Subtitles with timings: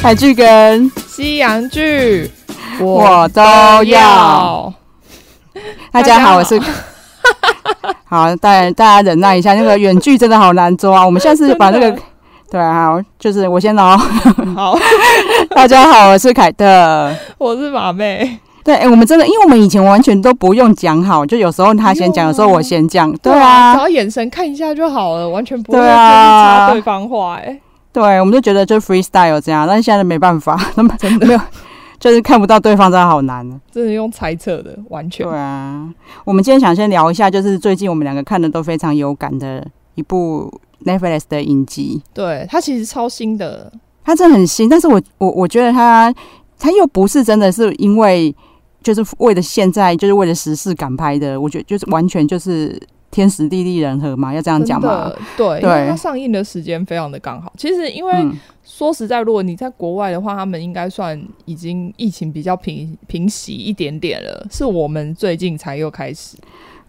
[0.00, 2.30] 海剧跟西洋剧
[2.80, 3.42] 我都
[3.84, 4.72] 要。
[5.90, 6.58] 大家好，我是
[8.08, 11.04] 好，大家大家忍耐一下，那个远距真的好难做啊。
[11.04, 11.94] 我们下次 把那个
[12.50, 13.96] 对啊，就是我先喽。
[14.54, 14.78] 好，
[15.50, 18.38] 大家好，我是凯特，我是马妹。
[18.64, 23.10] 对，哎、欸，我们真的，因为我们以前完全都不用讲好，就有时候他先讲，有时候我先讲。
[23.18, 27.34] 对啊，只要眼神看一下就好了，完全不会插对方话。
[27.36, 27.58] 哎，
[27.92, 31.40] 对，我们就觉得就 freestyle 这样，但是现在没办法， 那么真的没有，
[31.98, 33.48] 就是看不到对方，真的好难。
[33.70, 35.26] 真的用猜测的，完全。
[35.26, 35.88] 对啊，
[36.24, 40.52] 我们今天想先聊一下，就是最近我们两个看的都非常有感的一部
[40.84, 42.02] Netflix 的影集。
[42.14, 43.72] 对，它其实超新的，
[44.04, 46.14] 它真的很新，但是我我我觉得它
[46.58, 48.34] 它又不是真的是因为。
[48.80, 52.80] 就是为了现在，就是为了时事赶拍的，我觉得就是完全就是
[53.10, 55.10] 天时地利人和嘛，要这样讲嘛。
[55.36, 57.52] 对，对，因为它上映的时间非常的刚好。
[57.56, 66.36] 其实，因为、嗯、说实在，如果你在国外的话，他们应该算已经疫情比较平平息一点点了，是我们最近才又开始。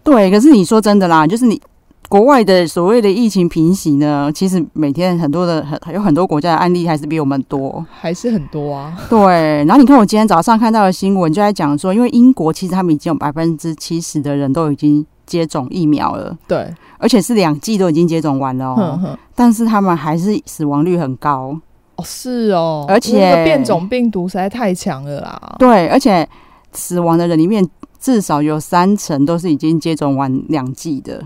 [0.03, 1.61] 对，可是你说真的啦，就是你。
[2.07, 8.97] 国外的所谓的疫情平息呢，其实每天很多的很有很多国家的案例还是比我们多，还是很多啊。
[9.07, 21.55] 对，然后你看我今天早上看到的新闻就在讲说，因为英国其实他们已经有百分之七十的人都已经接种疫苗了，对，而且是两剂都已经接种完了哦，但是他们还是死亡率很高。
[21.95, 26.27] 哦，是哦，而且变种病毒实在太强了啦，对，而且
[26.73, 27.63] 死亡的人里面
[27.99, 31.21] 至少有三成都是已经接种完两剂的。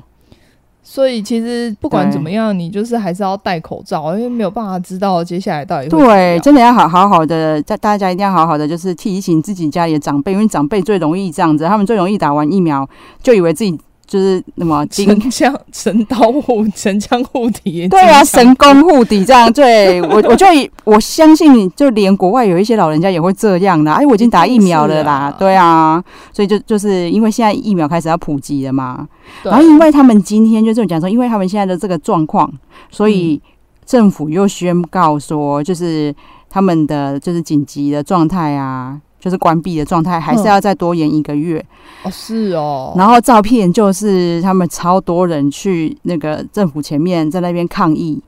[0.85, 12.87] 所以其实不管怎么样，你就是还是要戴口罩，因为没有办法知道接下来到底会对，真的要好好好的，在大家一定要好好的，就是提醒自己家里的长辈，因为长辈最容易这样子，他们最容易打完疫苗
[13.21, 13.79] 就以为自己。
[14.13, 19.51] 就是那么 神枪 神刀护 神枪护体，对啊，神功护体这样。
[19.51, 20.45] 对我，我就
[20.83, 23.91] 我相信，就连国外有一些老人家也会这样的。
[23.91, 29.07] 哎，我已经打疫苗了啦，啊对啊，所以就就是因为现在疫苗开始要普及了嘛。
[29.41, 32.47] 然后因为他们今天就这么讲说，因为他们现在的这个状况，
[32.91, 33.41] 所以
[33.83, 36.13] 政府又宣告说，就是
[36.51, 38.99] 他们的就是紧急的状态啊。
[39.23, 41.63] 就是关闭的状态，还是要再多延一个月
[42.03, 42.11] 哦。
[42.11, 48.21] 是哦，然后照片就是他们超多人去那个政府前面，在那边抗议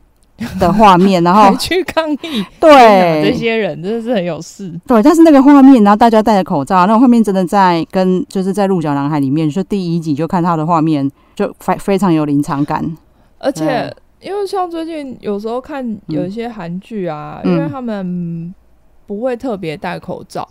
[0.58, 2.46] 的 画面，然后去抗议。
[2.62, 4.74] 对，这些人真的是很有事。
[4.88, 12.96] 对，但是那个画面，然后大家戴着口罩，那个画面真的在跟就是在《鹿角男孩》里面，说第一集就看他的画面，就非非常有临场感。
[13.38, 18.56] 而且，因为像最近有时候看有一些韩剧啊，嗯、因为他们
[19.06, 20.48] 不会特别戴口罩。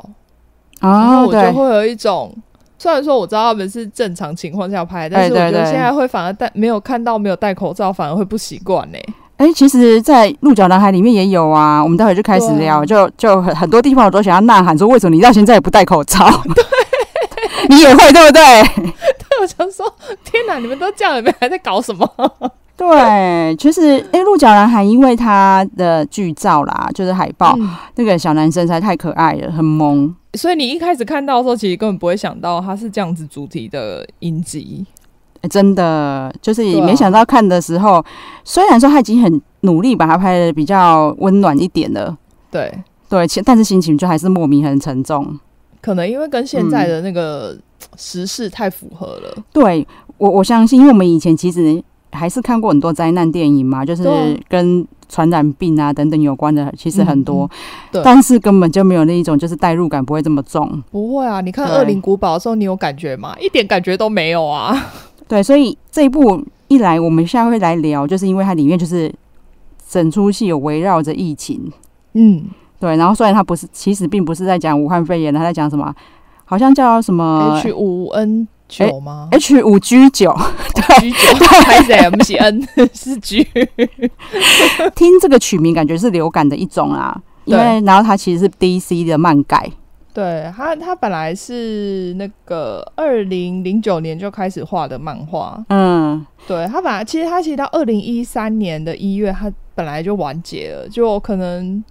[0.84, 2.34] 然后我就会有一种，
[2.78, 8.98] 虽然说我知道他们是正常情况下拍，但是我觉得现在会反而戴没有看到没有戴口罩，反而会不习惯呢。
[9.36, 11.82] 哎，其实，在《鹿角男孩》里面也有啊。
[11.82, 16.24] 我们待会就开始聊，就就很很多地方我都想要呐喊说，为什么你到现在也不戴口罩？
[16.54, 16.64] 对，
[17.68, 18.42] 你也会对不对？
[18.76, 19.92] 对，我想说，
[20.24, 22.08] 天哪，你们都这样，你们还在搞什么？
[22.76, 30.14] 对，其实哎，《鹿角男孩》因为他的剧照啦，就是海报，嗯、那个小男生实在太可爱了，很萌。
[30.34, 34.84] 所以你一开始看到的时候，其实根本不会想到它是这样子主题的影集，
[35.42, 38.04] 欸，真的就是也没想到看的时候，啊、
[38.44, 42.16] 虽然说他已经很努力把它拍的比较温暖一点了，
[42.50, 42.72] 对
[43.08, 45.38] 对，但是心情就还是莫名很沉重。
[45.80, 47.56] 可能因为跟现在的那个
[47.96, 49.32] 时事太符合了。
[49.36, 49.86] 嗯、对
[50.18, 51.82] 我我相信，因为我们以前其实
[52.14, 54.04] 还是看过很多灾难电影嘛，就是
[54.48, 54.86] 跟。
[55.06, 57.48] 传染病啊等等有关的其实很多，
[57.92, 60.82] 对，但是根本就没有那一种就是代入感不会这么重。
[60.90, 63.36] 不会啊，你看《恶灵古堡》的时候，你有感觉吗？
[63.38, 64.74] 一点感觉都没有啊。
[65.28, 69.12] 对，所以这一部一来，我们现在会来聊，就是因为它里面就是
[69.86, 71.70] 整出戏有围绕着疫情。
[72.14, 72.42] 嗯，
[72.80, 72.96] 对。
[72.96, 75.94] 然后虽然它不是，其实并不是在讲武汉肺炎，它在讲什么？
[76.46, 80.34] 好像叫什么 H 五 N 九吗？H 五 G 九，
[80.74, 81.10] 对，
[81.64, 83.46] 还是 M 是 N 是 G。
[84.94, 87.20] 听这个曲名，感觉是流感的一种啦。
[87.44, 89.70] 因为然后它其实是 DC 的漫改，
[90.14, 95.62] 对，它它本来是那个二零零九年就开始画的漫画。
[95.68, 101.84] 嗯，对，它本来其实它其实到二零一三年的一月，它本来就完结了，就可能。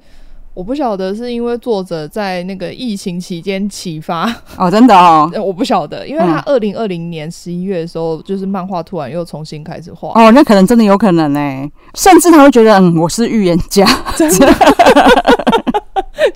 [0.53, 11.39] 我不晓得是因为作者在那个疫情期间启发哦，真的哦， 我不晓得，因为他二零二零年十一月的时候，就是漫画突然又重新开始画哦，那可能真的有可能呢，
[11.95, 13.83] 甚至他会觉得嗯，我是预言家，
[14.15, 14.47] 真的，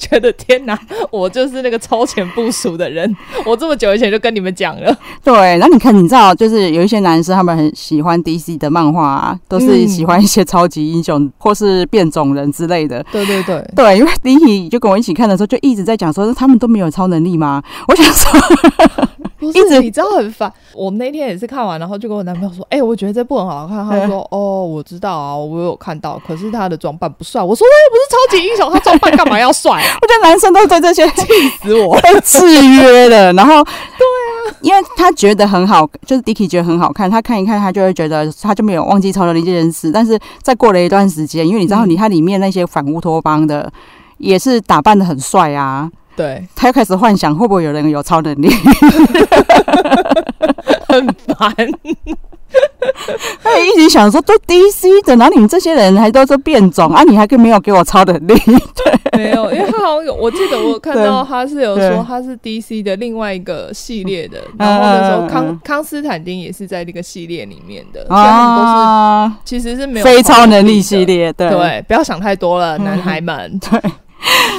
[0.09, 0.80] 觉得天哪，
[1.12, 3.15] 我就是那个超前部署的人。
[3.45, 4.95] 我这么久以前就跟你们讲了。
[5.24, 13.04] 对，那你看，你知道，就是有一些男生他们很喜欢 DC 的漫画啊，都是喜欢一些超级英雄或是变种人之类的。
[13.12, 17.62] 对对对，对，因为 Dicky 就跟我一起看的时候，就一直在讲说他们都没有超能力吗？
[17.88, 18.39] 我想说。
[19.39, 20.51] 不是，一直你知道很烦。
[20.74, 31.26] 我们那天也是看完，然后就跟我男朋友说：“哎、欸，我觉得这部很好看。”他说：“哦，我知道啊，我有看到，可是他的装扮不帅。”我说：“我又不是超级英雄，他装扮干嘛要帅啊？”我觉得男生都对这些气
[31.62, 33.34] 死我，被制约了。
[33.34, 39.92] 然后，对啊，因为他觉得很好，就是 Dicky 觉得很好看，他看一看，他就会觉得他就没有忘记超能力这件事。
[39.92, 43.72] 但是再过了一段时间，因为你知道，你他里面那些反乌托邦的
[44.18, 45.90] 也是打扮的很帅啊。
[46.16, 48.50] 对，他又开始幻想会不会有人有超能力
[50.90, 51.08] 很
[51.38, 51.54] 烦。
[53.44, 58.36] 他也一直想说，都 DC 的，然后你们这些人还都是变种啊，你还跟没有给我超能力？
[58.46, 73.82] 对，没有，因为他好像有，我记得我看到他是有说他是 DC 的另外一个系列的，然后那时候康康斯坦丁也是在那个系列里面的，所以他们都是其实是没有非超能力系列，对对，不要想太多了，男孩们， 对。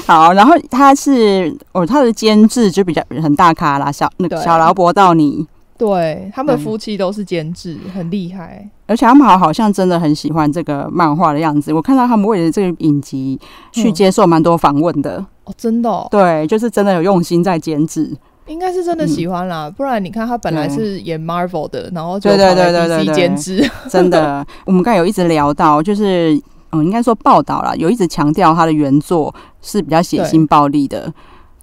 [0.07, 5.47] 好，然后他是哦，他的监制就比较很大咖啦，小那个小劳勃道尼，
[5.79, 11.73] 对，他们夫妻都是监制，很厉害，而且他们好好像真的很喜欢这个漫画的样子。
[11.73, 13.39] 我看到他们为了这个影集
[13.73, 18.13] 去接受蛮多访问的，哦，真的，对，就是真的有用心在监制，
[18.49, 26.41] 应该是真的喜欢啦，不然你看他本来是演 Marvel 的，然后就对对对对对监制，真的，我们刚才有一直聊到就是。
[26.71, 31.11] 嗯，应该说报道啦，有一直强调他的原作是比较血腥暴力的，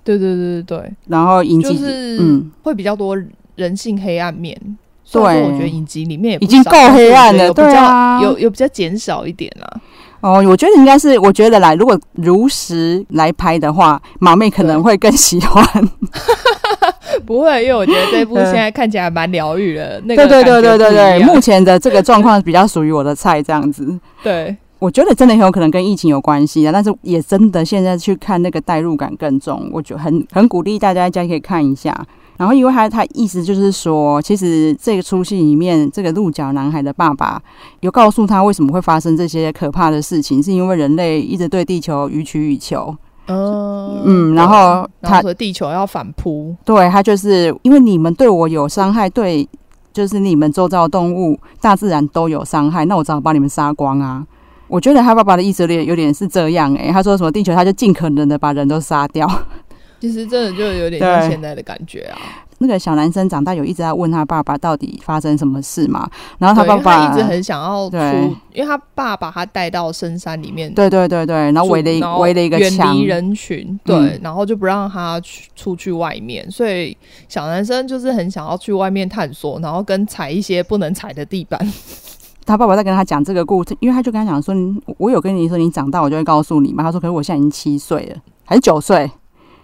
[0.04, 0.94] 对对对对对。
[1.06, 3.16] 然后影集就是嗯，会比较多
[3.56, 4.60] 人性黑暗面。
[5.12, 9.82] 对，我觉得影集里面也已经够黑暗了，对啊，有有比较减少一点啦。
[10.22, 15.64] 哦，我觉得应该是，我觉得来如果如实来拍的话，马妹可能会更喜欢。
[17.24, 20.02] 不会，因为我觉得这部现在看起来蛮疗愈的。
[20.06, 23.98] 那个对对对对对对，目前的这个状况比较属于我的菜，这样子。
[24.24, 24.56] 对。
[24.80, 31.96] 我觉得真的很有可能跟疫情有关系啊，但是也真的现在去看那个代入感更重，我觉得很很鼓励大家家可以看一下。
[32.38, 37.42] 然后因为他他意思就是说，其实这个出戏里面这个鹿角男孩的爸爸
[37.80, 42.96] 有告诉他为什么会发生这些可怕的事情，是因为人类一直对地球予取予求。
[43.28, 49.48] 嗯嗯，然后他说地球要反扑，对他就是因为你们对我有伤害，对，
[49.92, 54.24] 就是你们周遭的动物、大自然都有伤害，那我只好把你们杀光啊。
[54.68, 59.28] 我觉得他爸爸的意思有点有点是这样哎、欸，他说什么地球他就尽可能的把人都杀掉，
[60.06, 62.18] 其实真的就有点像现在的感觉啊。
[62.60, 66.08] 那个小男生长大有一直在问他爸爸到底发生什么事嘛，
[66.38, 67.98] 然后他爸爸他一直很想要出，
[68.54, 76.96] 因为他爸把他带到深山里面，对对对对，然后围了一围了一个远离人群，对、嗯，然后就不让他去出去外面，所以
[77.28, 81.60] 小男生就是很想要去外面探索，然后跟踩一些不能踩的地板。
[82.46, 84.54] 他爸爸在跟他讲这个故事，因为他就跟他讲说
[85.00, 89.10] ：“我有跟你说，你长大我就会告诉你嘛。”他说：“可是我现在已经七岁了，还是九岁？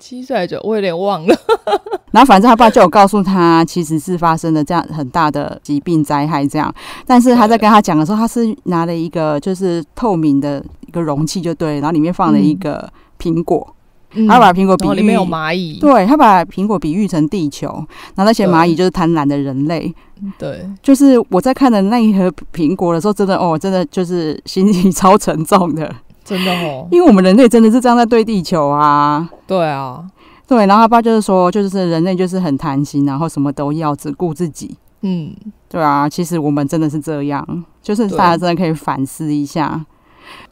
[0.02, 0.60] 七岁还是九？
[0.64, 1.36] 我有点忘了。
[2.12, 6.74] ”然后反正他爸就有告诉他，其实是发生了这样很大的疾病灾害这样。
[7.06, 13.66] 但是他在跟他讲的时候，他是拿了一个就是透明的一个容器，就对，然后里面放了一个苹果。
[13.70, 13.78] 嗯
[14.14, 17.68] 嗯、他把苹果比喻里面有蚂蚁，对，他把苹果比喻成地球，
[18.14, 19.90] 然后那些蚂蚁就是贪婪的人类。
[20.38, 25.90] 对，就是我在看的那一盒苹果的时候，真的哦，真的就是心情 超沉重的，
[26.32, 29.30] 真的哦，因为我们人类真的是这样在对地球啊。
[29.46, 30.02] 对啊，
[30.48, 34.78] 对，然后他爸就是说，就是人类就是很贪心，然后什么都要，只顾自己。
[35.02, 35.36] 嗯，
[35.68, 37.46] 对啊，其实我们真的是这样，
[37.82, 39.86] 就是大家真的可以反思一下。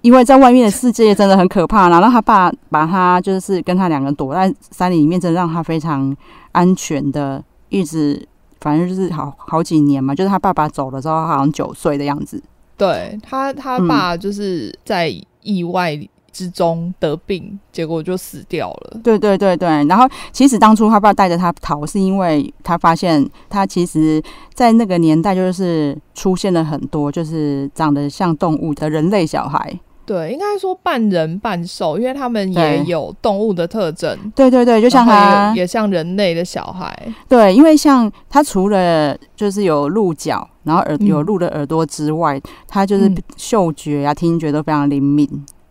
[0.02, 6.14] 因为在外面的世界真的很可怕，然后他爸把他就是跟他两个人躲在山里面，真的让他非常
[6.52, 8.28] 安全的，一直
[8.60, 10.14] 反正就是好好几年嘛。
[10.14, 12.44] 就是他爸爸走了之后，好像九岁的样子。
[12.76, 16.00] 对他，他爸就是在意外
[16.32, 19.00] 之中得病，结果就死掉了。
[19.04, 19.68] 对对对对。
[19.86, 24.22] 然后其实当初他爸带着他逃，是因为他发现他其实，
[24.54, 29.80] 在那个年代就是出现了很多就是长得像动物的人类小孩。
[30.10, 34.18] 对，应该说半人半兽，因为他们也有动物的特征。
[34.36, 37.14] 对对对，就像他也像人类的小孩。
[37.28, 45.30] 对，因为像他除了就是有鹿角，然后耳有鹿的耳朵之外，他、嗯、就是嗅觉啊、听觉都非常灵敏。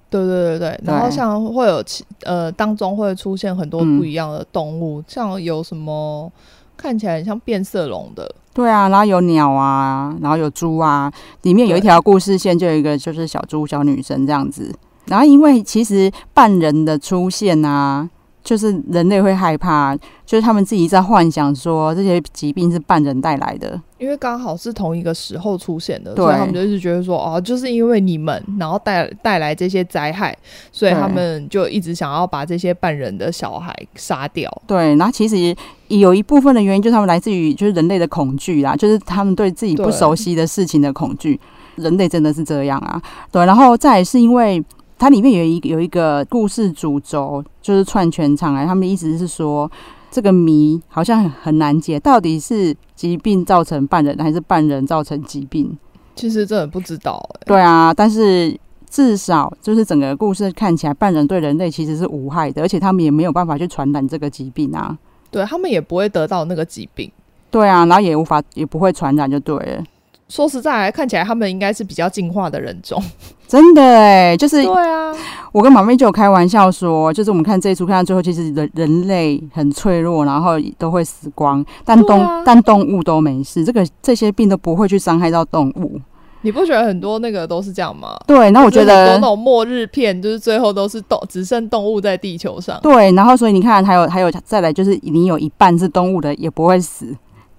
[0.08, 1.82] 对对对对，然后像会有
[2.22, 6.30] 呃当中会出现很多不一样的动物，嗯、像有什么
[6.78, 8.34] 看起来很像变色龙的。
[8.54, 14.74] 对啊，然后有鸟啊，然后有猪啊，里面有一条故事线，就有一个就是小猪小女生这样子。
[15.04, 18.08] 然后因为其实半人的出现啊。
[18.44, 19.94] 就是人类会害怕，
[20.24, 30.34] 就是他们自己在幻想说这些疾病是半人带来的，因为刚好是同一个时候出现的，所以他们就是觉得说，哦，就是因为你们，然后带带来这些灾害，
[30.72, 34.50] 所以他们就一直想要把这些半人的小孩杀掉。
[34.66, 35.54] 对，然后其实
[35.88, 41.38] 有一部分的原因就是他们来自于就是人类的恐惧啦，就是他们对自己不熟悉的事情的恐惧。
[41.76, 44.64] 人类真的是这样啊，对，然后再是因为。
[45.00, 48.66] 它里面有一有一个故事主轴，就是串全场来。
[48.66, 49.70] 他们的意思是说，
[50.10, 55.78] 这个谜好像很很难解，到底是疾病造成半人，还是半人造成疾病？
[56.16, 57.40] 其实真的不知道欸。
[57.46, 58.58] 对啊，但是
[58.90, 64.98] 至少就是整个故事看起来，半人对人类其实是无害的，而且他们也没有办法去传染这个疾病啊。
[65.30, 67.10] 对，他们也不会得到那个疾病。
[67.50, 69.82] 对啊，然后也无法也不会传染，就对了。
[70.28, 73.02] 说实在，看起来他们应该是比较进化的人种，
[73.48, 75.10] 真的哎，就是对啊。
[75.52, 85.98] 我跟马妹就有开玩笑说，就是我们看这一出看到最后，其实人人类很脆弱，然后都会死光，但动、啊、但动物都没事，这个这些病都不会去伤害到动物。
[86.42, 88.16] 你不觉得很多那个都是这样吗？
[88.26, 92.78] 对，那我觉得很多那种末日片，就是最后都是动只剩动物在地球上。
[92.82, 97.06] 对，然后所以你看，还有还有再来，就是你有一半是动物的，也不会死。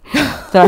[0.52, 0.68] 对。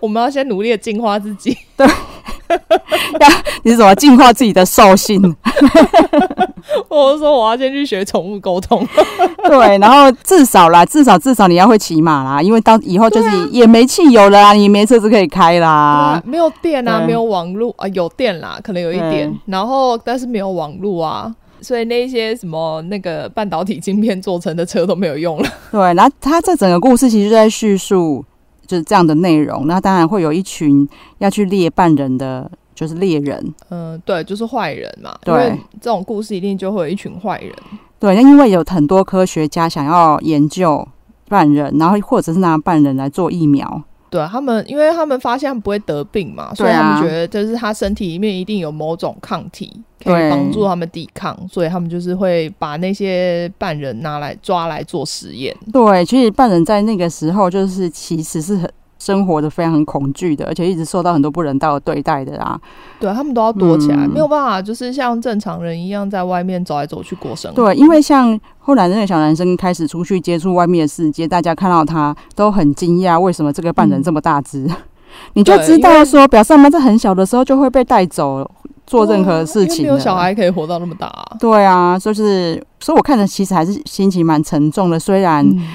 [0.00, 1.56] 我们要先努力的净化自己。
[1.76, 3.28] 对，要
[3.62, 5.36] 你是怎么净化自己的兽性？
[6.88, 8.86] 我是说，我要先去学宠物沟通。
[9.46, 25.48] 对，然后至少啦，至少至少你要会骑马啦，因为到以后就是也没汽油了啊，你没车子可以开啦，没有电啊，没有网络啊，有电啦，可能有一点，然后但是没有网络啊，所以那些什么那个半导体晶片做成的车都没有用了。
[25.70, 28.24] 对，然后他这整个故事其实就在叙述。
[28.68, 33.54] 就是这样的内容，那当然会有一群要去猎半人的，就是猎人。
[33.70, 35.18] 嗯，对，就是坏人嘛。
[35.24, 37.52] 对，这种故事一定就会有一群坏人。
[37.98, 40.86] 对，那因为有很多科学家想要研究
[41.28, 43.82] 半人，然后或者是拿半人来做疫苗。
[44.08, 55.54] 对他们，因为他们发现他们不会得病嘛，所以他们觉得就是他身体里面一定有某种抗体可以帮助他们抵抗，所以他们就是会把那些半人拿来抓来做实验。
[55.72, 58.70] 对，其实半人在那个时候就是其实是很。
[59.06, 62.60] 生活的非常很恐惧的，而且一直受到很多不人道的对待的啊！
[62.98, 67.54] 对，他们都要躲起来，嗯、没有办法，就是像正常人一样在外面走来走去过生活。
[67.54, 74.64] 对，因为像后来那个小男生开始出去接触外面的世界，大家看到他都很惊讶，为什么这个半人这么大只？
[74.64, 74.74] 嗯、
[75.34, 78.50] 你就知道说，表示他们在很小的时候就会被带走
[78.86, 79.84] 做任何事情。
[79.84, 81.36] 没有小孩可以活到那么大、啊。
[81.40, 85.46] 对啊，就是所以我看着其实还是心情蛮沉重的，虽然。
[85.46, 85.66] 嗯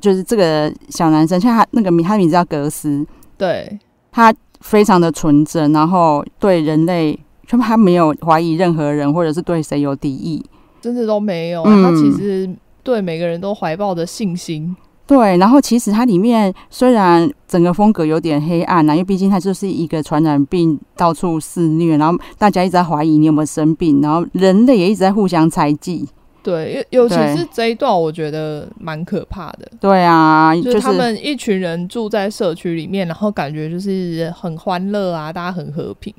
[0.00, 3.78] 就是这个小男生，像他那个名，他的名字叫格斯，对，
[4.10, 10.44] 他非常的纯真，然后对人类，他他没有怀疑任何人，或者是对谁有敌意，
[10.80, 11.62] 真的都没有。
[11.62, 12.48] 嗯、他其实
[12.82, 14.74] 对每个人都怀抱着信心。
[15.08, 26.06] 对，然后其实它里面虽然整个风格有点黑暗呐，因为毕竟它就是一个传染病到处肆虐，然后大家一直在怀疑你有没有生病，然后人类也一直在互相猜忌。
[26.48, 29.68] 对，尤尤其是这一段，我觉得蛮可怕的。
[29.78, 36.14] 对啊，就是他们一群人住在社区里面，然后感觉就是很欢乐啊，大家很和平。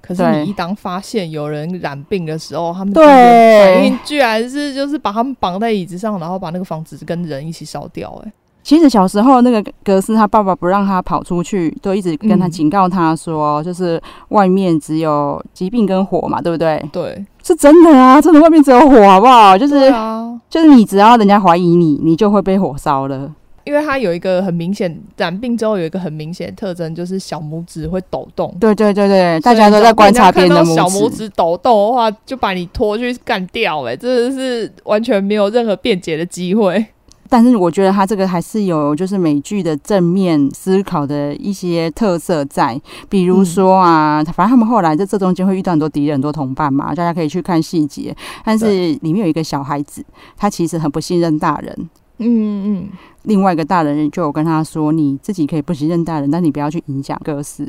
[0.00, 8.18] 可是你一当发现有人染病的时候，他们对反应居然是就是把他们绑在椅子上，然后把那个房子跟人一起烧掉。
[8.24, 8.32] 哎，
[8.64, 16.82] 其实小时候那个格斯他爸爸不让他跑出去，都一直跟他警告他说，就是外面只有疾病跟火嘛，对不对？
[16.90, 17.24] 对。
[17.42, 19.56] 是真的啊，真的外面只有火，好不好？
[19.56, 23.30] 就是，啊、就是你只要人家怀疑你，你就会被火烧了。
[23.64, 28.54] 因为他有一个很明显染病之后有一个很明显的特征，就是小拇指会抖动。
[28.60, 30.74] 对对对对，大家都在观察别人的拇指。
[30.74, 36.84] 小拇指抖动的话，就把你拖去干掉，欸，哎，真的是完全没有任何辩解的机会。
[37.34, 48.16] 但是我觉得他这个还是有就是美剧的正面思考的一些特色在，比如说啊，嗯、反正他们后来在这中间会遇到很多敌人、很多同伴嘛，大家可以去看细节。
[48.44, 48.66] 但是
[49.02, 50.04] 里面有一个小孩子，
[50.36, 51.90] 他其实很不信任大人。
[52.18, 52.88] 嗯嗯。
[53.24, 57.68] 另外一个大人就有跟他说：“你自己可以不信任大人，但你不要去影响格斯。”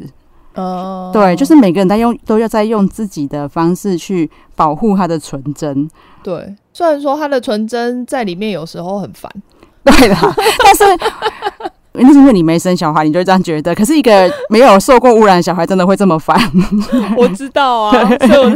[0.53, 1.10] 哦。
[1.12, 5.89] 对，就是每个人在用都要在用自己的方式去保护他的纯真。
[6.22, 9.31] 对，虽然说他的纯真在里面有时候很烦。
[9.98, 10.84] 对啦，但是
[11.94, 13.74] 那是因为你没生小孩，你就这样觉得。
[13.75, 16.38] 可是一个没有受过污染的小孩，真的会这么烦？
[17.15, 18.51] 我知道啊，所以我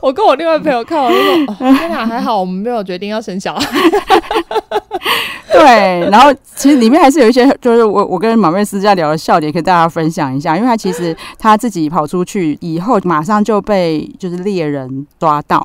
[0.00, 3.66] 我跟我另外朋友看，我就说：“天哪，还好我们没有决定要生小孩。”
[5.72, 10.56] 对，然后其实里面还是有一些，就是我我跟马妹私下聊的笑点，可以大家分享一下。
[10.56, 15.64] 因为他其实 他自己跑出去以后，马上就被就是猎人抓到，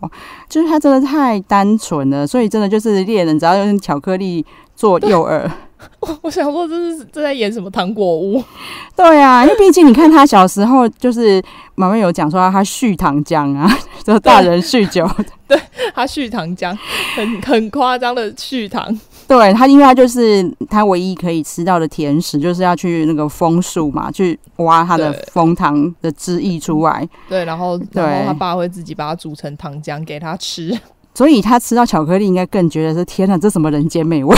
[0.49, 4.45] 就是他真的太单纯了，所以真的就是猎人只要用巧克力
[4.75, 5.49] 做诱饵。
[5.99, 8.43] 我我想说，这是这在演什么糖果屋？
[8.95, 11.41] 对啊，因为毕竟你看他小时候，就是
[11.75, 13.71] 马妹有讲说他续糖浆啊，
[14.03, 15.07] 就大人酗酒，
[15.47, 15.59] 对，
[15.93, 16.75] 他续糖浆，
[17.15, 18.99] 很很夸张的续糖。
[19.27, 27.07] 对他，因为他就是他唯一可以吃到的甜食，就是要去那个枫树嘛，去挖它的枫糖的汁液出来。
[27.27, 30.77] 对，然后然后他爸会自己把它煮成糖浆给他吃。
[31.13, 34.37] 所以他吃到巧克力，应该更觉得是天哪，这什么人间美味？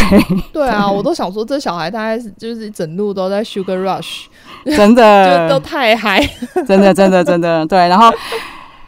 [0.54, 4.28] 对啊，我都想说，这小孩大概就是整路都在 sugar rush，
[4.64, 6.26] 真的 就都太嗨，
[6.66, 7.78] 真的真的真的对。
[7.90, 8.10] 然后，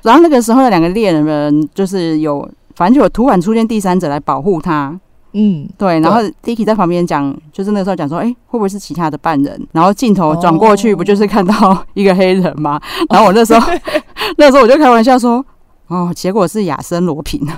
[0.03, 4.97] 然后那个时候的两个猎人们就是有，反正就有突然出现第三者来保护他。
[5.33, 5.99] 嗯，对。
[5.99, 9.67] 然后 Dicky 在旁边讲，就是那个时候讲说，哎、欸，会不会是其他的犯人？
[9.71, 12.79] 然后镜头转过去，不就是看到一个黑人吗？
[13.09, 13.71] 然后我那时候，
[14.37, 15.45] 那时候我就开玩笑说。
[15.87, 17.45] 哦，结果是亚森罗平。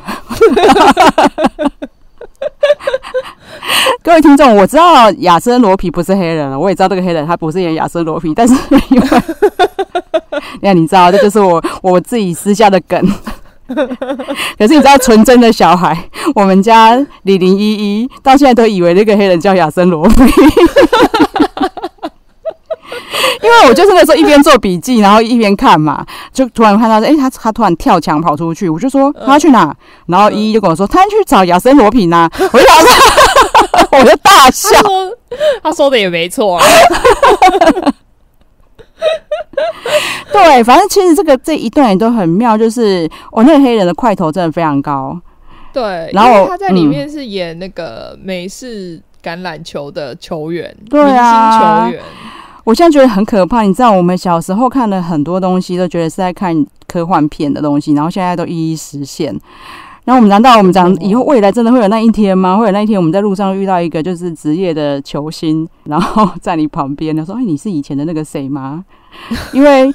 [4.01, 8.56] 各位听众，我知道亚森罗皮不是黑人了，我也知道这个黑人他不是演亚森罗皮，但是
[8.89, 9.08] 因为，
[10.62, 13.00] 那你知道，这就是我我自己私下的梗。
[14.58, 20.27] 可是你知道，纯真的小孩， 我们家李零一一到现在都以为那个黑人叫亚森罗苹。
[23.41, 29.75] 因为我就是那时候一边做笔记，然后一边看嘛，就突然看到，哎、欸，他他突然跳墙跑出去，我就说他去哪？
[30.05, 32.29] 然后依依就跟我说，他去找亚森罗苹啊！
[32.39, 32.65] 我就
[33.98, 35.17] 我就大笑，他说，
[35.63, 36.63] 他说的也没错啊。
[40.31, 45.19] 对，反正其实这个这一段也都很妙，就是我那个黑人的块头真的非常高。
[45.72, 52.03] 对，然后他在里面是演那个美式橄榄球的球员，对啊，星球员。
[52.63, 59.38] 我现在觉得很可怕，你知道，我们小时候看的很多东西，都觉得是在看科幻片的东西，然后现在都一一实现。
[60.05, 62.57] 然后我们难道我们讲以后未来真的会有那一天吗？
[62.57, 68.83] 会有那一天，我们在路上遇到一个就是职业的球星，然后在你旁边，他说：“哎，你是以前的那个谁吗？”
[69.53, 69.93] 因为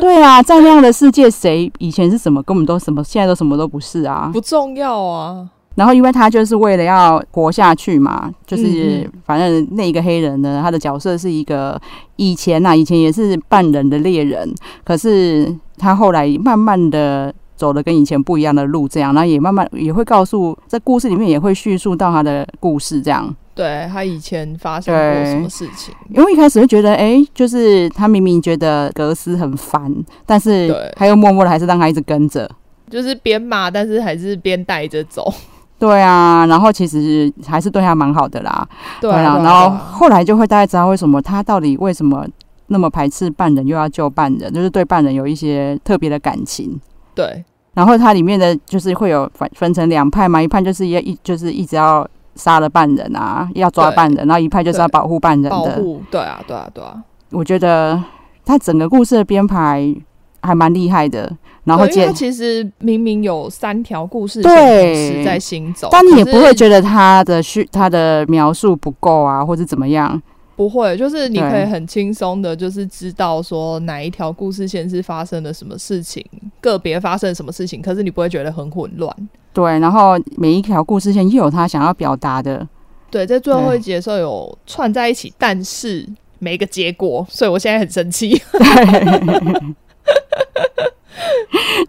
[0.00, 5.48] 对啊，在那样的世界，谁以前是什么，根本都什么，现在都什么都不是啊，不重要啊。
[5.76, 11.80] 然后，因为他就是为了要活下去嘛，就是反正那一个黑人呢，他的角色是一个
[12.16, 14.52] 以前呐、啊，以前也是半人的猎人，
[14.84, 23.36] 可是他后来慢慢的走的跟以前不一样的路，这样，然后也慢慢也会告诉在故事里面也会叙述到他的故事，这样。
[23.54, 25.94] 对，他以前发生过什么事情？
[26.08, 29.94] 因为一开始会觉得，哎，就是他明明觉得格斯很烦，
[30.24, 32.50] 但是他又默默的还是让他一直跟着，
[32.88, 35.30] 就是边骂，但是还是边带着走。
[35.78, 38.66] 对啊，然后其实还是对他蛮好的啦。
[39.00, 42.26] 对啊，对啊，然后后来就会大概知道为什么他到底为什么
[42.68, 46.80] 那么排斥半人，又要救半人，就是对半人有一些特别的感情。
[47.14, 47.44] 对，
[47.80, 55.50] 然后它里面的就是会有分分成两派嘛，一派就是要一就是一直要杀了半人啊，要抓半人，然后一派就是要保护半人的。
[55.50, 57.02] 保护，对啊，对啊，对啊。
[57.30, 57.98] 我觉得
[58.44, 59.96] 他整个故事的编排
[60.42, 61.34] 还蛮厉害的。
[61.64, 70.20] 然后，他其实明明有三条故事线在行走，但你也不会觉得他的叙他的描述不够啊，或者怎么样？
[70.60, 76.22] 不会，就是你可以很轻松的，就是知道说哪一条故事线是发生了什么事情，
[76.60, 79.10] 个别发生什么事情，可是你不会觉得很混乱。
[79.54, 82.68] 对，然后每一条故事线又有他想要表达的。
[83.10, 86.06] 对，在最后一集的时候有串在一起，但是
[86.38, 88.38] 没个结果，所以我现在很生气。
[88.52, 89.74] 对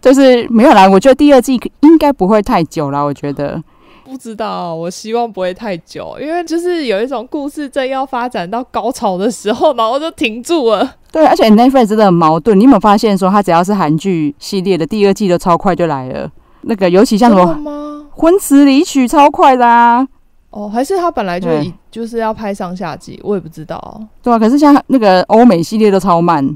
[0.00, 3.04] 就是没有啦，我觉得第二季应该不会太久了。
[3.04, 3.62] 我觉得
[4.12, 10.96] 不知道，我希望不会太久，因为就是有一种故事正要发展到高潮的时候，然后就停住了。
[11.10, 12.58] 对，而且 Netflix 真的很矛盾。
[12.58, 16.30] 你有没有发现说，它只要是韩剧系列的第二季都超快就来了？
[16.62, 20.06] 那个尤其像什么《婚词离曲》超快的、啊。
[20.50, 21.48] 哦，还是他本来就
[21.90, 23.98] 就是要拍上下集，我也不知道。
[24.22, 26.46] 对啊，可是像那个欧美系列都超慢。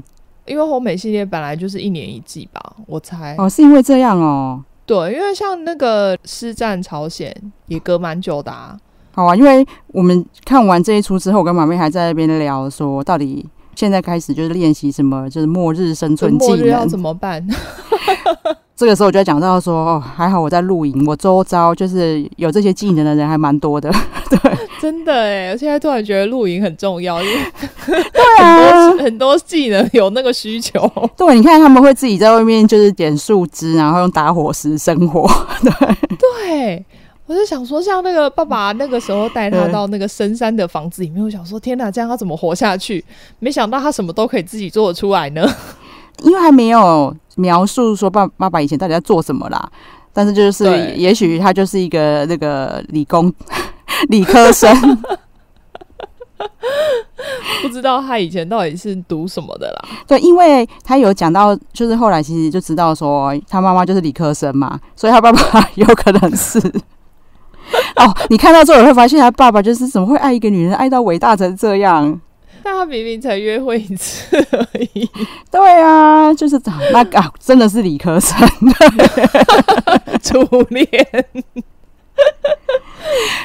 [0.45, 3.35] 因为欧美系列本来就是一年一季吧，我猜。
[3.39, 4.63] 哦，是因为这样哦。
[4.87, 7.29] 对，因为像那个《师战朝鲜》
[7.67, 8.79] 也隔蛮久的啊。
[9.11, 13.45] 好啊，因为我们看完这一出之后，我跟马妹还在那边聊说，到底
[13.77, 17.45] 现在开始就是练习什么，就是末日生存技能，怎么办？
[18.75, 23.91] 这个时候我就讲到说，哦，还好我在露营，我周遭就是有这些技能的人还蛮多的。
[24.29, 27.35] 对，真的哎，我现在突然觉得露营很重要，因为
[27.85, 30.91] 对啊，很多很多技能有那个需求。
[31.15, 35.29] 对，你看他们会自己在外面就是捡树枝，然后用打火石生火。
[35.61, 35.71] 对
[36.17, 36.85] 对，
[37.27, 43.03] 我就想说，像那个爸爸那个时候带他到那个深山的房子里面，我想说，天哪，这样他怎么活下去？
[43.39, 45.45] 没想到他什么都可以自己做得出来呢。
[46.23, 49.69] 因为还没有描述说爸爸爸以前到底在做什么啦，
[50.11, 53.31] 但是就是也许他就是一个那个理工
[54.09, 54.73] 理科生，
[57.61, 59.89] 不知道他以前到底是读什么的啦。
[60.07, 66.59] 对，因为他有讲到，就是后来其实就知道说他妈妈就是理科生嘛，所以他爸爸 有可能是
[67.97, 68.15] 哦。
[68.29, 72.19] 你看到之后会发现，他爸爸就是怎么会爱一个女人爱到伟大成这样？
[72.63, 75.09] 但他明明才约会一次而已。
[75.49, 76.59] 对啊，就是
[76.91, 78.37] 那个、啊、真的是理科生，
[80.21, 80.85] 初恋。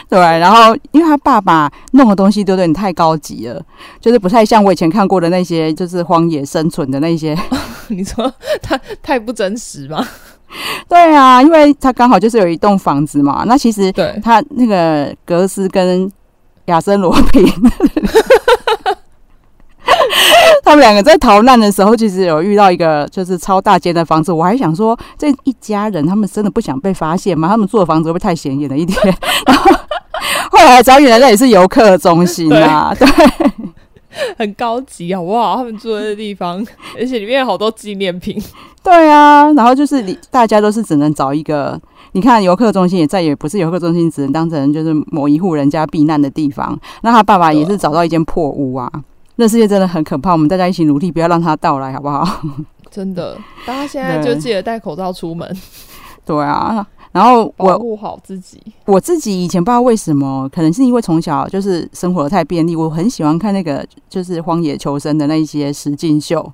[0.09, 3.63] 对，然后因为他爸爸弄的东西都有点太高级了，
[4.01, 7.39] 就是不太像我以前看过的那些，就是荒野生存的那些。
[7.89, 10.05] 你说他太不真实吗？
[10.89, 13.45] 对啊，因为他刚好就是有一栋房子嘛。
[13.47, 16.11] 那其实他那个格斯跟
[16.67, 17.47] 亚森罗平。
[20.65, 24.33] 他们两个在逃难的时候，其实有遇到一个就是超大间的房子。
[24.33, 27.49] 我还想说，这一家人他们真的不想被发现吗？
[27.49, 28.99] 他们住的房子会不会太显眼了一点？
[29.47, 29.71] 然后
[30.51, 33.07] 后来才知道，原来那里是游客中心啊，对，
[34.39, 35.57] 很高级好不好？
[35.57, 36.65] 他们住的地方，
[36.99, 38.41] 而且里面有好多纪念品。
[38.83, 41.81] 对啊，然后就是你大家都是只能找一个，
[42.13, 46.79] 你看游客中心也再也不是游客中心，只能当成就是某一户人家避难的地方。
[47.03, 48.91] 那他爸爸也是找到一间破屋啊。
[49.37, 52.27] 那世界真的很可怕，我们大家一起努力，不要让它到来，好不好？
[52.91, 55.57] 真的，大家现在就记得戴口罩出门。
[56.27, 58.61] 对啊，然后我保护好自己。
[58.87, 66.53] 我自己以前不知道为什么，可能是因为从小就是生活得太便利，我很喜欢看那个就是荒野求生的那一些实境秀，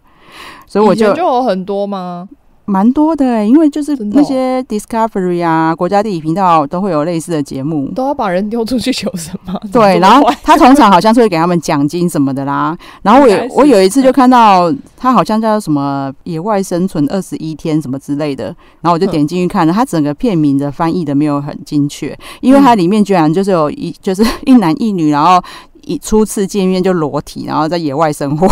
[0.67, 2.29] 所以我就就有很多吗？
[2.69, 9.59] 蛮多的、欸，因为就是那些 Discovery 啊，国家地理频道都会有类似的节目，都要把人丢出去求生吗？
[9.73, 12.77] 对，然后他通常好像是会给他们奖金什么的啦。
[13.03, 18.45] 然后我有我有一次就看到他好像叫什么野外生存二十一天什么之类的，
[18.83, 25.43] 然后我就点进去看了，他整个片名的翻译的没有很精确，因为它里面居然就是有一就是一男一女，然后
[25.83, 28.47] 一初次见面就裸体，然后在野外生活。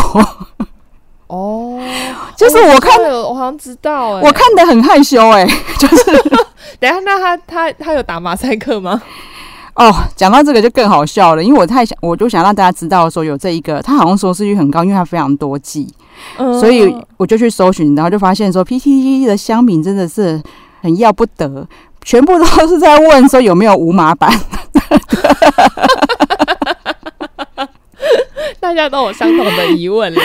[2.36, 5.46] 哦，就是我看，我好像知道，哎，我看的很害羞，哎，
[5.80, 6.04] 就是，
[6.78, 9.02] 等下，那他他他有打马赛克吗？
[9.74, 15.86] 哦，讲到这个就更好笑了，因为我太想，我就想让大家知道说有这一个，他好像收视率很高，因为他非常多季，
[16.38, 20.42] 嗯，所以我就去搜寻，然后就发现说 PTT 的香饼真的是
[20.82, 21.66] 很要不得，
[22.02, 24.30] 全部都是在问说有没有无码版。
[28.58, 30.22] 大家都有相同的疑问啦，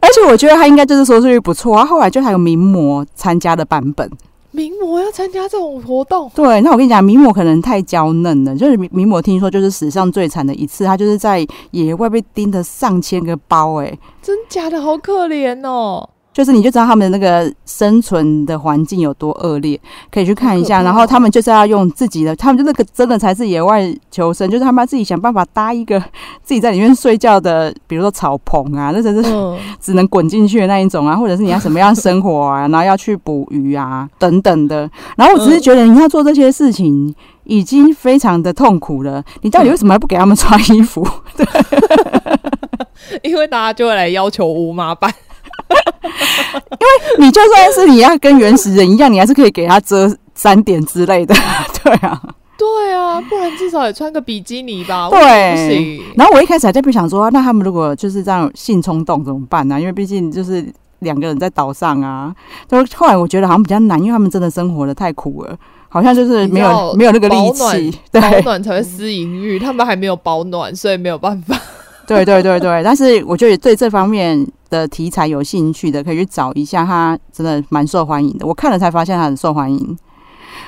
[0.00, 1.84] 而且我觉得他应该就是收视率不错啊。
[1.84, 4.10] 后来就还有名模参加的版本，
[4.50, 6.30] 名模要参加这种活动？
[6.34, 8.56] 对，那我跟你讲，名模可能太娇嫩了。
[8.56, 16.08] 就是名模听说就是史上最惨的一次，他就是在野外被叮的上千个包，哎，真假的，好可怜哦。
[16.36, 19.80] 就是你就知道他们的那个生存的环境有多恶劣，
[20.12, 20.82] 可以去看一下。
[20.82, 25.98] 然后他们就是要用自己的，他们就那个真的才是野外求生，就是他们要自己想办法搭一个
[26.44, 29.22] 自己在里面睡觉的，比如说草棚啊，那真是
[29.80, 34.86] 只能滚进去的那一种啊，或者是你要什么样生活啊， 然后要去捕鱼啊等等的。
[35.16, 41.02] 然后我只是觉得你要做这些事情已经非常的痛苦了，你到底为什么还不给他们穿衣服？
[41.34, 41.46] 对，
[43.22, 45.10] 因为大家就会来要求无码版。
[46.06, 51.34] 因为你就算是你要跟原始人一样，你还是可以给他遮三点之类的，
[51.82, 52.22] 对啊，
[52.56, 55.08] 对啊，不然至少也穿个比基尼吧。
[55.10, 59.80] 对，然后我一开始还在不想说，那他们如果就是这样性冲动怎么办呢？
[59.80, 60.64] 因为毕竟就是
[61.00, 62.34] 两个人在岛上啊。
[62.68, 65.56] 就后来我觉得好像比较难，因为他们真的生活的太苦了，
[65.88, 71.58] 好像就是没有没有那个力气， 对，保暖才会私淫欲，他们还没有保暖，所以没有办法。
[72.06, 78.46] 对对对对，但是我觉得对这方面的题材有兴趣的，可以去找一下，它真的蛮受欢迎的。
[78.46, 79.98] 我看了才发现它很受欢迎，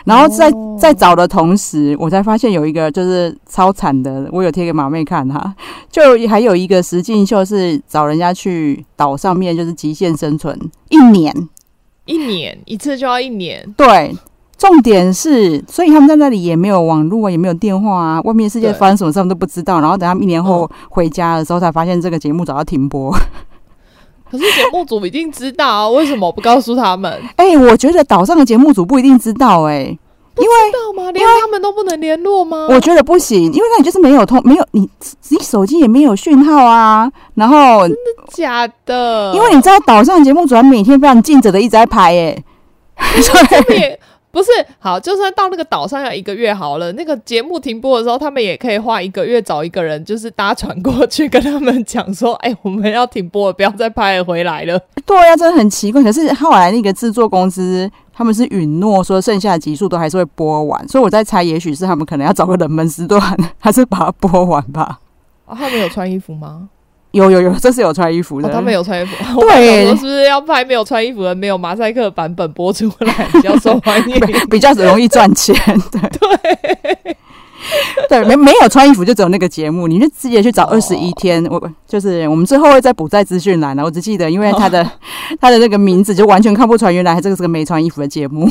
[0.04, 5.54] 然后在在找的同时，我才发现有一个就是超惨的，我有贴给马妹看哈，
[5.90, 10.58] 就还有一个实境秀是找人家去岛上面就是极限生存
[10.88, 11.34] 一年，
[12.04, 14.16] 一年一次就要一年，对。
[14.58, 19.80] 重点是，所以他们在那里也没有网络啊，也没有电话啊，外面世界发生什么事他们都不知道。
[19.80, 23.16] 然后等他们一年后回家的时候，才发现这个节目早要停播。
[24.30, 27.12] 可是节目组一定知道啊，为什么不告诉他们？
[27.36, 29.98] 哎、欸，我觉得岛上的节目组不一定知道、欸，哎，
[30.34, 31.10] 不知道吗？
[31.10, 32.66] 连他们都不能联络吗？
[32.70, 34.88] 我觉得不行，因为那你就是没有通，没有你，
[35.28, 37.10] 你手机也没有讯号啊。
[37.34, 37.96] 然后真的
[38.32, 39.32] 假的？
[39.34, 42.44] 因为你知道岛上的节目组每天非常尽责的一直在拍、欸，
[42.96, 43.40] 哎，所
[43.74, 43.98] 以。
[44.30, 46.92] 不是，好，就算到那个岛上要一个月好了。
[46.92, 56.02] 那个节目停播的时候，他们也可以花一个月找一个人，就是搭船过去跟他们讲说：“哎、欸，我们要停播了，不要再拍，回来了。”对呀、啊，真的很奇怪。
[56.02, 63.20] 可是后来那个制作公司他们是允诺说，剩下的集数都还是会播完，所以我在猜，也许是他们可能要找个冷门时段，
[63.58, 65.00] 还是把它播完吧。
[65.46, 66.68] 啊，他们有穿衣服吗？
[67.18, 68.48] 有有有，这是有穿衣服的。
[68.48, 69.14] 哦、他们有穿衣服。
[69.42, 75.54] 对，是不是要拍没有穿衣服的、没有马赛克版本播出来比较受欢迎， 比较容易赚钱？
[75.92, 77.16] 对对
[78.08, 81.44] 对，没没有穿衣服就只有那个节目，你就直接去找二十一天。
[81.46, 83.84] 哦、我就是我们最后会再补在资讯栏了。
[83.84, 84.90] 我只记得，因为他的、哦、
[85.40, 88.48] 他的那个名字就完全看不出来，原来这个是个没穿衣服的节目。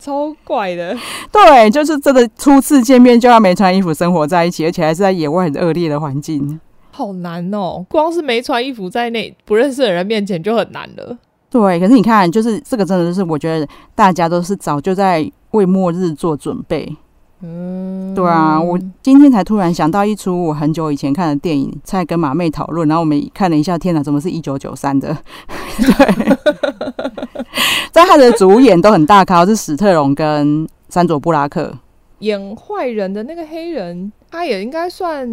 [0.00, 0.96] 对超怪的，
[1.30, 6.58] 对，就是真的初次见面就要没穿衣服生活在一起，而且还是在野外很恶劣的环境，
[6.90, 7.84] 好难哦！
[7.88, 11.16] 光是没穿衣服在那不认识的人面前就很难了。
[11.50, 16.96] 对，可是你看，就是这个真的就是，我觉得大家都是早就在为末日做准备。
[17.42, 25.16] 嗯，对啊，我今天才突然想到一出我很久以前看的电影，在跟马妹讨论，然后我们看了一下，天哪，怎么是一九九三的？
[25.80, 26.36] 对，
[27.90, 31.72] 在他的主演都很大咖，是史特龙跟山佐布拉克
[32.18, 35.26] 演坏人的那个黑人，他也应该算，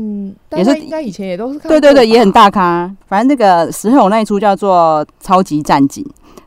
[0.56, 2.90] 也是应该以前也都是看，对对对，也很大咖。
[3.08, 6.02] 反正那个史特龙那一出叫做《超级战警》，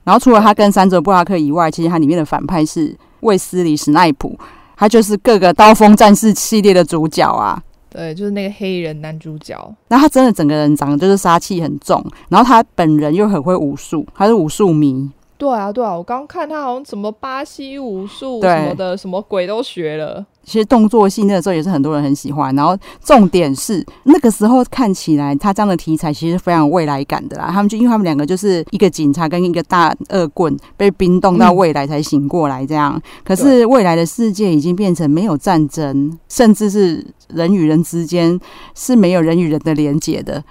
[0.05, 4.35] 然后除了他跟山佐布拉克以外，其实他里面的反派是卫斯理史奈普。
[4.81, 9.55] 他就是各个刀锋战士系列的主角啊，对，就是那个黑人男主角。
[9.89, 15.11] 然后他真的整个人长得就是杀气很重，然后他本人又很会武术，他是武术迷。
[15.37, 20.25] 对啊，对啊，我刚看他好像什么巴西武术什么的，什么鬼都学了。
[20.45, 22.55] 其实动作戏那个时候也是很多人很喜欢。
[22.57, 27.49] 然后重点是那个时候看起来他这样的题材其实非常有未来感的啦。
[27.51, 32.95] 他们就因为他们两个就是一个警察跟一个大恶棍被冰冻到未来才醒过来这样。
[32.97, 38.39] 嗯、可是未来的世界已经变成没有战争，甚至是人与人之间
[38.75, 40.43] 是没有人与人的连结的。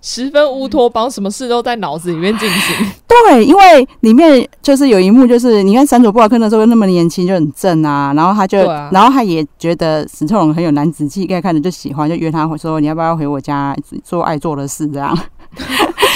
[0.00, 2.86] 十分乌托邦，什么事都在脑子里面进行。
[3.08, 8.12] 对，因为里面就是有一幕，就是你看山佐布拉克那时候那么年轻，就很正啊。
[8.14, 15.18] 然后他就，啊、然后他也觉得史特龙很有男子气概，看着就喜欢，就约他说：“你要不要回我家做爱做的事？”这样。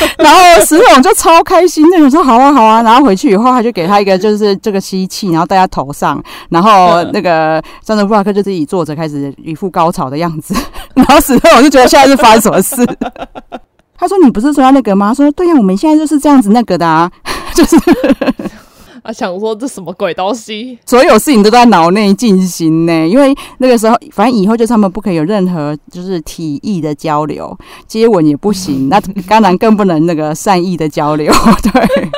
[0.18, 6.22] 然后史特龙就超开心，那种说：“好啊，好啊。”然后回去以后，他就给他一个就是这个吸气，然后戴在头上。
[6.48, 10.54] 然后那个桑德布拉克就自己坐着，开始一副高潮的样子。
[10.94, 12.76] 然后史特龙就觉得现在是发生什么事。
[13.96, 17.10] 他说：“你不是说要那个吗？”说：“对呀，我们现在就是这样子那个的啊，
[17.54, 17.76] 就是
[19.02, 23.06] 啊，想说这什么鬼东西，所有事情都在脑内进行呢。
[23.06, 31.32] 因为那个时候，反正以后就是他们不可以有任何就是体意的交流，接吻也不行，那当然更不能那个善意的交流，
[31.72, 32.10] 对。”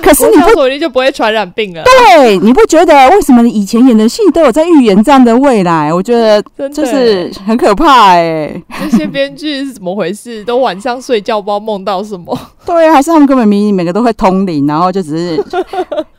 [0.02, 1.82] 可是你不，你就不会传染病了。
[1.84, 5.92] 对，你不觉得为什么你以前演的戏都有在预言这样的未来？
[5.92, 8.62] 我觉得就是很可怕哎、欸。
[8.90, 10.42] 这些编剧是怎么回事？
[10.44, 12.36] 都晚上睡觉不知道梦到什么？
[12.66, 15.44] 对，还是他们根本明明每个都会通灵，然后就只是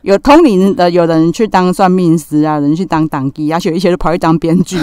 [0.02, 4.76] 有通灵的，有人去当算命师啊，有人去当党机啊，有一些就跑去当编剧。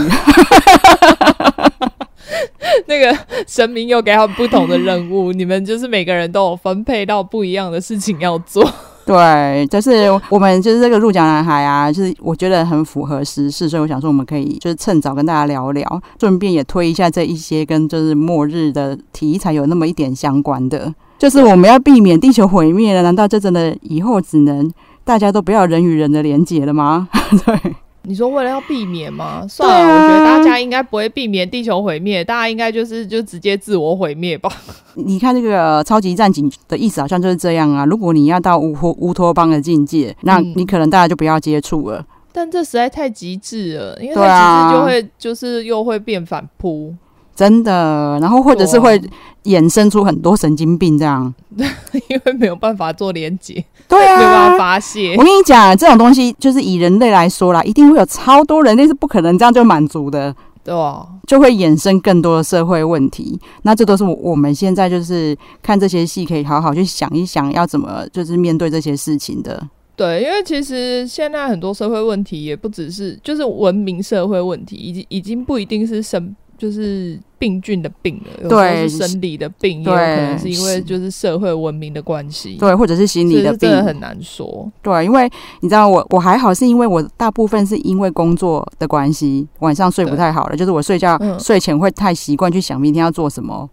[2.86, 3.16] 那个
[3.48, 8.68] 神明又给他们不同的任务，你们就是每个人都有分配到不一样的事情要做。
[9.10, 23.02] 对，就是我们就是这个鹿角男孩啊，就是我觉得很符合时事，所以我想说我们可以就是趁早跟大家聊聊，顺便也推一下这一些跟就是末日的题材有那么一点相关的，就是我们要避免地球毁灭了。
[23.02, 24.72] 难道这真的以后只能
[25.04, 27.10] 大家都不要人与人的连结了吗？
[27.44, 27.76] 对。
[28.04, 29.46] 你说为了要避免吗？
[29.48, 34.50] 算了，啊、我觉得大家应该不会避免地球毁灭，大家应该就是就直接自我毁灭吧。
[34.96, 37.86] 你看这个超级战警的意思好像就是这样啊。
[37.86, 42.06] 如果你要到乌托乌托邦的境界，那你可能大家就不要接触了。
[42.32, 46.94] 但这实在太极致了，因为太极致就会就是又会变反扑。
[47.40, 49.02] 真的，然后或者是会
[49.46, 51.34] 衍生出很多神经病这样，
[52.10, 55.16] 因为没有办法做连接，对啊，没有办法发泄。
[55.16, 63.40] 我跟你讲，这种东西就是以人类来说啦，一定会有超多人类是不可能这样就满足的，对啊，就会衍生更多的社会问题。
[63.62, 69.66] 那这都是我们现在就是看这些戏，可以好好去想一想，要怎么就是面对这些事情的。
[69.96, 76.36] 对，因为其实现在很多社会问题也不只是就是文明社会问题，已经已经不一定是生。
[76.60, 84.70] 就是病菌的病了，对，是生理的病，对，也有可能是因为就是社会文明的关系，对，或者是心理的病，真的很难说。
[84.82, 85.28] 对，因为
[85.62, 93.70] 你知道我我还好，是因为我大部分是因为工作的关系，晚上睡不太好了，就是我睡觉睡前会太习惯去想明天要做什么，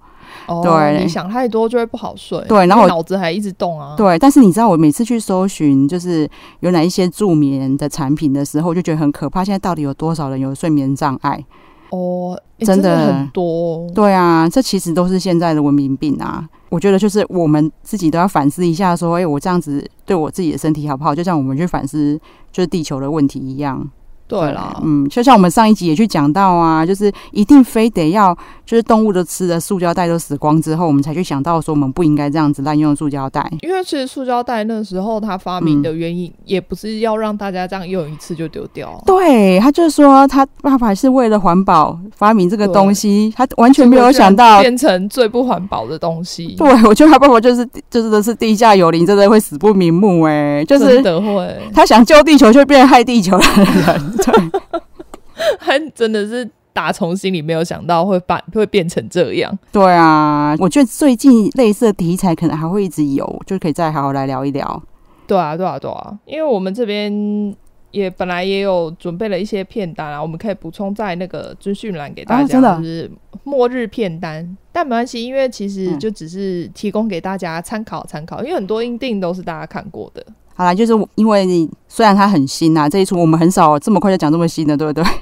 [0.47, 2.41] 哦、对，你想太多就会不好睡。
[2.49, 3.95] 对，然后我脑子还一直动啊。
[3.97, 6.29] 对，但是你知道，我每次去搜寻就是
[6.61, 9.45] 有哪一些助眠的产品的时候，就觉得很可怕。
[9.45, 11.45] 现在到底有多少人有睡眠障碍？
[11.91, 13.89] 哦，真的，很多。
[13.95, 16.49] 对啊，这其实都是现在的文明病啊。
[16.69, 21.15] 我觉得就是我们自己都要反思一下，说，哎，我这样子对我自己的身体好不好？
[21.15, 22.21] 就像我们去反思
[22.51, 23.89] 就是地球的问题一样。
[24.29, 33.49] 对啦，嗯，就像我们上一集也去讲到啊，就是一定非得要，就是动物都吃的塑胶袋都死光之后，我们才去想到说我们不应该这样子滥用塑胶袋。
[33.61, 39.01] 因为其实塑胶袋那时候它发明的原因，也不是要让大家这样用一次就丢掉。
[39.07, 46.57] 对，他就是说他爸爸是为了环保发明这个东西，他完全没有想到变成最不环保的东西。
[46.59, 54.16] 对，我觉得他爸爸就是就是的是地下有灵，真的会死不瞑目哎，就是真的会，他想救地球，却变害地球的人。
[54.17, 54.81] 对，
[55.59, 59.59] 还真的是打从心里没有想到会办会变成这样。
[59.73, 64.83] 对啊，我觉得最近类似的题材可能还会一直有，就可以再好好来聊一聊。
[65.27, 67.55] 对啊，对啊，对啊，因为我们这边
[67.91, 73.11] 也本来也有准备了一些片单啊，我们可以补充在那个资讯栏给大家，就是
[73.43, 74.57] 末日片单。
[74.71, 80.25] 但没关系，因为其实就只是提供给大家参考参考，因为很多音定都是大家看过的。
[80.57, 85.05] 好啦，就是因为虽然它很新呐，这一出我们很少这么快就讲这么新的，对不对？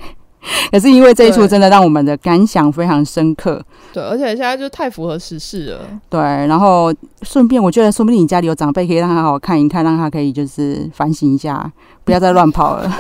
[0.71, 3.63] 可是因为这一出真的让我们的感想非常深刻。
[3.93, 5.81] 对，而且现在就太符合时事了。
[6.11, 6.93] 对，然后
[7.23, 11.71] 顺便我觉得，说不定你家里有长辈，可以让他好好看一看，让他可以就是反省一下，
[12.05, 12.91] 不要再乱跑了。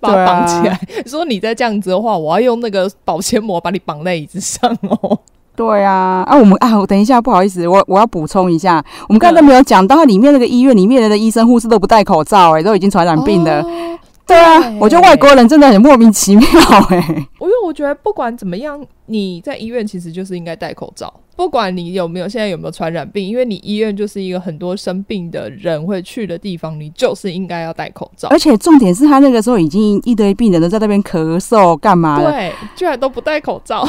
[0.00, 5.18] 把他绑起来，啊、说你再这样子的话，我要用那个保鲜膜把你绑在椅子上哦。
[5.60, 13.60] 对啊，啊，我们啊，我等一下，不好意思，我我要补充一下，我们刚才都没有讲到，它里面那个医院里面的医生护士都不戴口罩，欸，哎，都已经传染病了。
[13.60, 16.46] 哦对啊，我觉得外国人真的很莫名其妙
[16.90, 17.26] 哎、欸。
[17.40, 28.28] 因为我觉得不管怎么样，你在医院其实就是应该戴口罩，不管你有没有现在有没有传染病，因为你医院就是一个很多生病的人会去的地方，你就是应该要戴口罩。
[28.28, 32.20] 而且重点是他那个时候已经一堆病人都在那边咳嗽干嘛？
[32.22, 33.88] 对，居然都不戴口罩。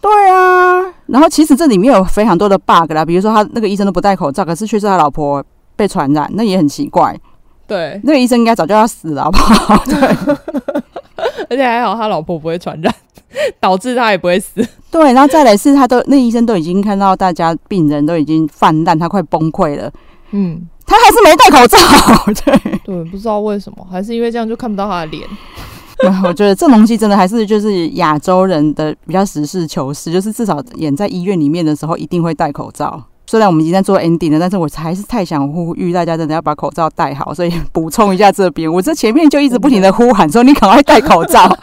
[0.00, 5.40] 对啊，然后其实这里面有非常多的 bug 啦，比如说他那个医生都不戴口罩，可是却是他老婆
[5.76, 7.16] 被传染，那也很奇怪。
[7.68, 9.76] 对，那个医生应该早就要死了，好不好？
[9.86, 9.94] 对，
[11.50, 12.92] 而且还好他老婆不会传染，
[13.60, 14.66] 导致他也不会死。
[14.90, 19.92] 对，然后再来是，他都那医生都已经看到大家病人都已经泛滥，他快崩溃了。
[20.30, 21.78] 嗯，他还是没戴口罩。
[22.44, 25.28] 对，对，不知道为什么，还是因为这样就看不到他的脸。
[26.24, 33.04] 我觉得这东西真的还是就是亚洲人的比较实事求是，就是至少演在医院里面的时候一定会戴口罩。
[33.28, 38.72] 虽然我们已经在做 ending 了，但是我还是太想呼吁大家真的要把口罩戴好，所以补充一下这边。
[38.72, 41.46] 我这前面就一直不停的呼喊说：“你赶快戴口罩。”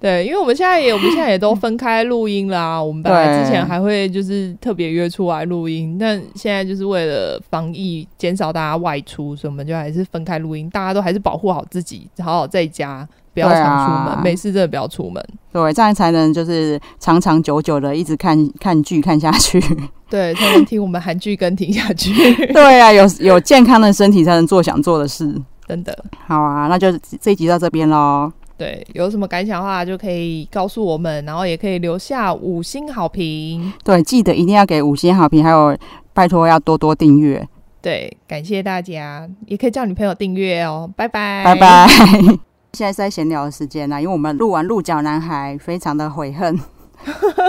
[0.00, 2.80] 对，因为我们现在也我们现在也都分开录音啦。
[2.82, 10.70] 我们本来之前还会就是特别约出来录音，但现在就是为了防疫，减少大家外出，所以我们就还是分开录音。
[10.70, 13.06] 大家都还是保护好自己，好好在家。
[13.34, 15.22] 不要常出门，啊、没事真的不要出门。
[15.52, 19.60] 对，这样才能就是长长久久的一直看看剧看下去。
[20.08, 22.12] 对，才能听我们韩剧跟听下去。
[22.52, 25.34] 对啊，有有健康的身体才能做想做的事。
[25.66, 25.96] 真的。
[26.26, 28.30] 好啊，那就这一集到这边喽。
[28.58, 33.72] 对，有什么感想的话就可以告诉我们，然后也可以留下五星好评。
[33.82, 35.76] 对，记得一定要给五星好评，还有
[36.12, 37.46] 拜托要多多订阅。
[37.80, 40.88] 对，感谢大家，也可以叫女朋友订阅哦。
[40.94, 42.51] 拜拜，拜拜。
[42.78, 46.58] 现在是在闲聊的时间啦，因为我们录完《鹿角男孩》，非常的悔恨。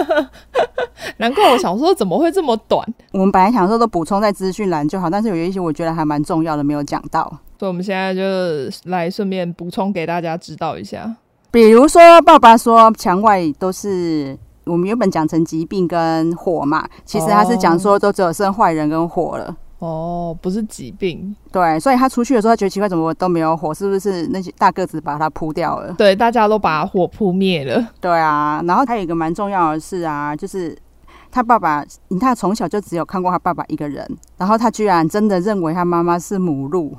[1.16, 2.86] 难怪我想说怎么会这么短？
[3.12, 7.22] 我们本来想说都补充在资讯栏就好，但是有一些我觉得还蛮重要的没有讲到，
[7.58, 8.20] 所以我们现在就
[8.84, 11.16] 来顺便补充给大家知道一下。
[11.50, 19.56] 比如说，爸爸说墙外都是我们原本讲成疾病跟火嘛，其实他是讲说都只有剩坏人跟火了。
[19.78, 23.74] 哦，不是疾病，对，所以他出去的时候，他觉得奇怪，怎么都没有火？
[23.74, 25.92] 是不是那些大个子把他扑掉了？
[25.94, 27.86] 对，大家都把火扑灭了。
[28.00, 30.74] 对啊，然后还有一个蛮重要的事啊，就是
[31.30, 34.08] 他爸爸，你看他从小就只有看过他爸爸一个人，
[34.38, 36.96] 然后他居然真的认为他妈妈是母鹿。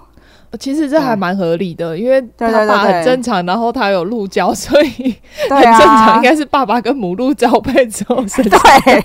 [0.59, 5.15] 其实这还蛮合理的，因为他爸很正常，然后他有鹿角，所以
[5.49, 8.43] 很正常，应该是爸爸跟母鹿交配之后生。
[8.43, 9.01] 对，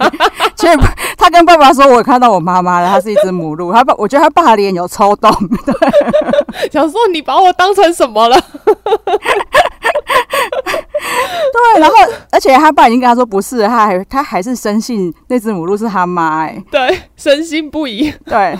[0.56, 0.76] 所以
[1.16, 5.30] 他跟爸爸说：“我看到我妈妈了，她是一只母鹿。”他爸，我觉得他爸脸有抽动，
[5.66, 8.36] 对，想说你把我当成什么了？
[11.52, 11.96] 对，然后
[12.30, 18.56] 而且他爸已经跟他说不是，他还他还是深信那只母鹿是他妈，哎，对，深信不疑，对。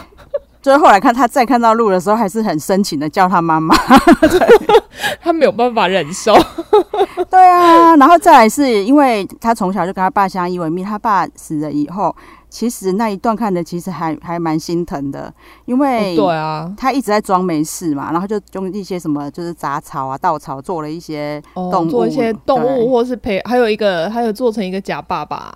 [0.63, 3.75] 就是后来看他再看到鹿的时候，还是很深情的叫他妈妈，
[4.21, 4.41] 对，
[5.23, 6.35] 他没有办法忍受。
[7.31, 12.15] 对啊，然后再来是因为他从小就跟他爸相依为命，他爸死了以后，
[12.49, 15.33] 其实那一段看的其实还还蛮心疼的，
[15.65, 25.55] 因为对啊，他一直在装没事嘛，然后就用一些什么就是杂草啊、稻草做了一些动物，哦、做一些动物或是陪，还有一个还有做成一个假爸爸，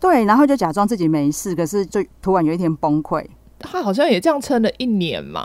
[0.00, 3.24] 对，然后就假装自己没事，可是就突然有一天崩溃。
[3.62, 5.44] 他好像也这样撑了一年嘛，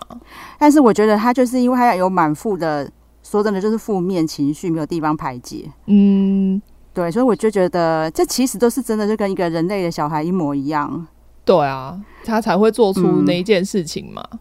[0.59, 2.89] 但是我觉得他就是因为他有满腹的。
[3.29, 5.69] 说真的，就是负面情绪没有地方排解。
[5.87, 6.61] 嗯，
[6.93, 11.05] 对，所以我就觉得这其实都是真的，就跟一个人类的小孩一模一样。
[11.43, 14.25] 对啊，他才会做出那一件事情嘛。
[14.31, 14.39] 嗯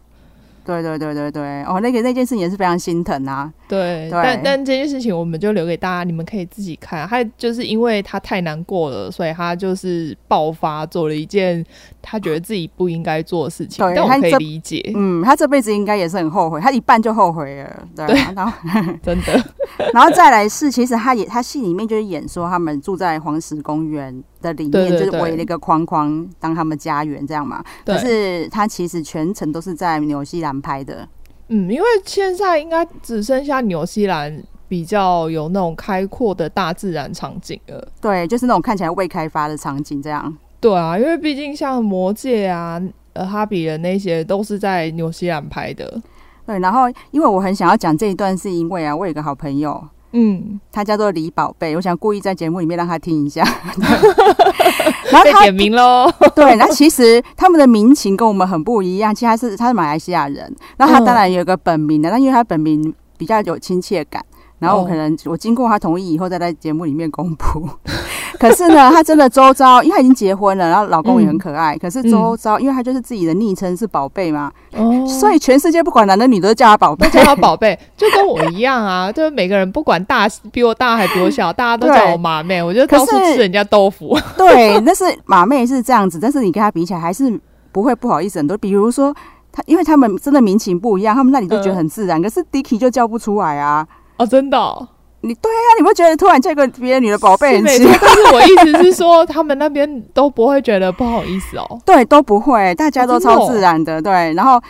[0.67, 3.49] 对对对对对，哦，那个那件事情也是非常心疼啊。
[3.69, 7.07] 对，對但但这件事情我们就留给大家，你们可以自己看。
[7.07, 11.65] 他就是因为他太难过了，所以他就是爆发做了一件
[12.01, 13.85] 他觉得自己不应该做的事情。
[13.85, 14.91] 对，但我可以理解。
[14.93, 17.87] 嗯，他这辈子应该也是很后悔，他一半就后悔了。
[17.95, 18.51] 对，对然后
[19.01, 19.41] 真的，
[19.93, 24.21] 然后再来是，其实他也他戏里面就是演说他们住在黄石公园。
[24.41, 31.07] 的里面对对对，就是围了一个框框当他们家园这样嘛，可是他其实全程都是在纽西兰拍的。
[31.49, 37.87] 嗯，因为现在应该只剩下纽西兰比较有那种开阔的大自然场景了。
[38.01, 40.35] 对，就是那种看起来未开发的场景这样。
[40.59, 42.81] 对啊，因为毕竟像魔戒啊、
[43.13, 46.01] 呃哈比人那些都是在纽西兰拍的。
[46.45, 49.81] 对，然后因为我很想要讲这一段，是因为啊，我有个好朋友。
[50.13, 53.43] 嗯，他叫做李宝贝，我想故意在节目里面让他听一下，
[55.11, 56.11] 然后他点名喽。
[56.33, 59.13] 对，那其实他们的民情跟我们很不一样。
[59.13, 64.23] 其实他是他是马来西亚人，那他当然有个本名的，但因为他本名比较有亲切感。
[64.59, 67.69] 然后我可能我经过他同意以后再在节目里面公布，
[68.39, 71.77] 可是呢，她真的周遭，因为她已经结婚了，然后老公也很可爱。
[71.77, 74.51] 可是周遭，因为她就是自己的昵称是宝贝嘛，
[75.07, 79.11] 所以全世界不管男的女的都叫她宝贝，叫她宝贝，就跟我一样啊。
[79.13, 82.61] 就是每个人不管大比我大还比我小，大家都叫我马妹。
[82.63, 84.17] 我就到处吃人家豆腐。
[84.37, 87.39] 对，但是马妹是这样子，但是你跟她比起来还是
[87.71, 88.57] 不会不好意思很多。
[88.57, 89.13] 比如说
[89.51, 93.87] 他，因为他们真的民情不一样，他们那里都觉得很自然，可是 Dicky 就叫不出来啊。
[94.17, 94.87] 哦，真的、哦，
[95.27, 97.97] 你对啊，你不觉得突然叫个别的女的宝贝很奇怪？
[97.99, 101.79] 但是我意思是说，他们那边都不会觉得不好意思哦。
[101.85, 104.01] 对，都不会，大家都超自然的。
[104.01, 104.61] 对，然后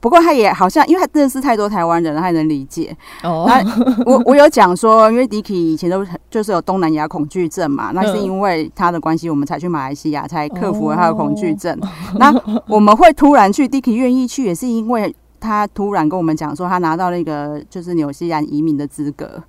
[0.00, 2.96] 不过他也好像，因为他认识太多台湾人了，他也能理解。
[3.22, 3.62] 哦，那
[4.06, 11.78] 我我有讲说，因为 Dicky 以前都就是有东南亚恐惧症嘛，那是因为他的关系，我们才去马来西亚，才克服了他的恐惧症。
[11.82, 11.88] 哦、
[12.18, 12.34] 那
[12.66, 15.14] 我们会突然去，Dicky 愿意去，也是因为。
[15.40, 19.40] 他突然跟我们讲说，他拿到那个就是纽西兰移民的资格，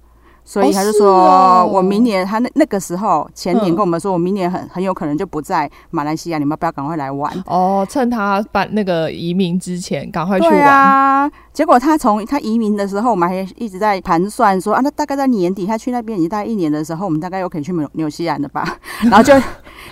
[0.50, 10.56] 所以他就说，我明年他那那个时候前年跟我们说，我明年很很有可能就不在马来西亚，你们不要赶快来玩哦，趁他办那个移民之前赶快去玩。
[10.56, 18.78] 对啊，结果他从他移民的时候，我们还一直在盘算说啊，那大概在年底他去那边已经大概一年的时候，我们大概又可以去纽纽西兰了吧？
[19.06, 19.36] 然后就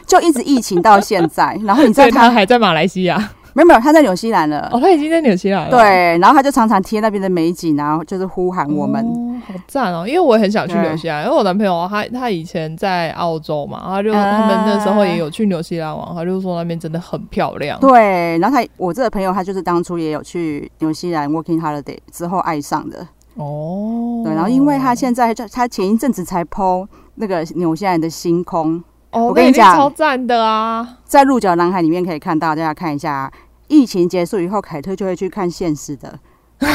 [0.08, 3.30] 就一直疫情到现在，然后你知道他还在马来西亚。
[3.58, 4.70] 没有没有，他在纽西兰了。
[4.72, 5.72] 哦，他已经在纽西兰了。
[5.72, 9.04] 对，然后他就常常贴那边的美景，然后就是呼喊我们。
[9.04, 10.08] 哦，好赞哦！
[10.08, 17.80] 因为我也很想去纽西兰，因为我男朋友他他以前在澳洲嘛，他就、呃、他们那时候也有去纽西兰玩，他就说那边真的很漂亮。
[17.80, 23.08] 对，然后他我这个朋友他就是当初也有去纽西兰 working holiday 之后爱上的。
[23.38, 24.22] 哦。
[24.24, 26.86] 对，然后因为他现在就他前一阵子才 po
[27.16, 28.84] 那个纽西兰的星空。
[29.10, 30.98] 哦，我跟你讲，超赞的啊！
[31.06, 33.32] 在鹿角男孩里面可以看到，大家看一下。
[33.68, 36.20] 疫情结束以后，凯特就会去看现实的。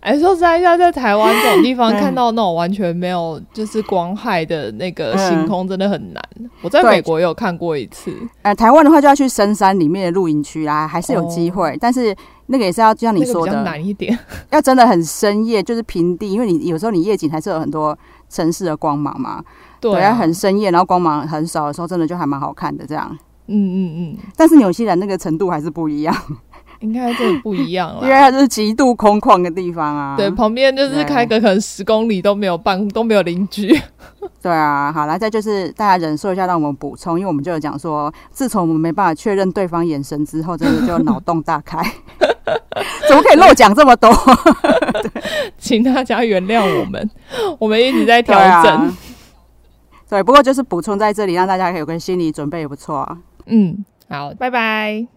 [0.00, 6.22] 哎，说实在，要在台湾这种地方看 到那种完全没有就是光害的那个星空，真的很难。
[6.38, 8.14] 嗯、我在美国也有看过一次。
[8.42, 11.70] 呃，台湾的话就要去深山里面的露营区啦，还是有机会。
[11.70, 12.14] 哦、但是
[12.46, 14.16] 那个也是要就像你说的，难一点。
[14.50, 19.42] 要真的很深夜，就是平地，因为你有时候你夜景还是有很多城市的光芒嘛。
[19.80, 23.18] 对、啊，对，要很深夜，然后光芒很少的时候，真的就还蛮好看的这样。
[23.48, 26.14] 嗯嗯嗯，但是纽西兰那个程度还是不一样，
[26.80, 30.14] 应该真的不一样了，因为它就是极度空旷的地方啊。
[30.16, 33.68] 对，旁边就是开个可能十公里都没有半都没有邻居。
[34.42, 41.78] 对啊，好来，再就是大家忍受一下，让我们补充，因为我们就有讲说，自从我们没办法确认对方眼神之后，真的就脑洞大开，
[43.08, 44.10] 怎么可以漏讲这么多？
[44.12, 45.22] 对
[45.58, 47.10] 请大家原谅我们，
[47.58, 48.96] 我们一直在调整。
[50.08, 53.18] 对，不过就是补充在这里，让大家有个心理准备也不错啊。
[53.48, 55.08] 嗯，好，拜拜。